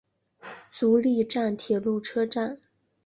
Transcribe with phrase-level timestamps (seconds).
[0.71, 2.59] 足利站铁路车站。